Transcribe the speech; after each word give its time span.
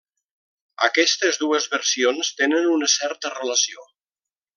Aquestes 0.87 1.37
dues 1.41 1.67
versions 1.73 2.31
tenen 2.39 2.69
una 2.77 2.89
certa 2.95 3.33
relació. 3.37 3.87